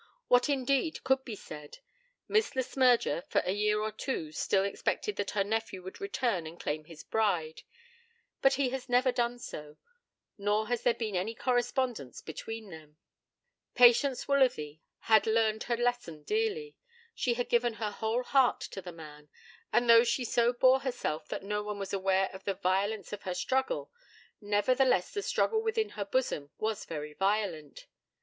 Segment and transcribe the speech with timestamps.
[0.29, 1.77] What, indeed, could be said?
[2.27, 6.47] Miss Le Smyrger for a year or two still expected that her nephew would return
[6.47, 7.61] and claim his bride;
[8.41, 9.77] but he has never done so,
[10.39, 12.97] nor has there been any correspondence between them.
[13.75, 16.75] Patience Woolsworthy had learned her lesson dearly.
[17.13, 19.29] She had given her whole heart to the man;
[19.71, 23.21] and, though she so bore herself that no one was aware of the violence of
[23.23, 23.91] the struggle,
[24.41, 27.85] nevertheless the struggle within her bosom was very violent.